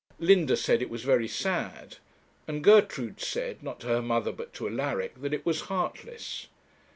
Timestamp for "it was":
0.81-1.03, 5.31-5.61